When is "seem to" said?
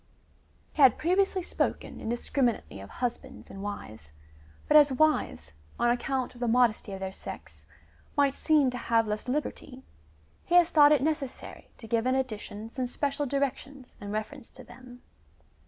8.33-8.79